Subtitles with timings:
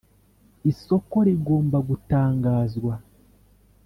[0.71, 2.93] Isoko rigomba gutangazwa